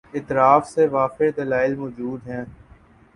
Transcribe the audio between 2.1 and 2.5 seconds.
ہیں۔